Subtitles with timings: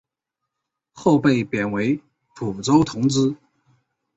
[0.93, 2.01] 后被贬为
[2.33, 3.35] 蒲州同知。